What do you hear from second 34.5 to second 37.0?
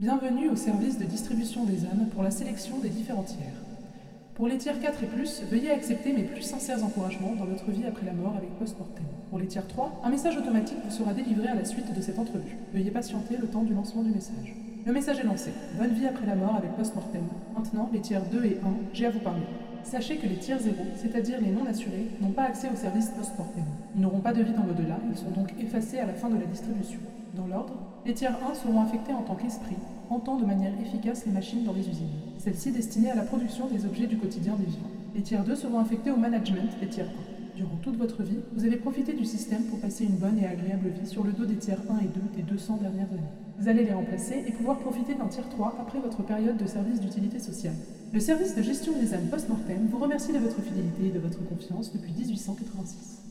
des vivants. Les tiers 2 seront affectés au management des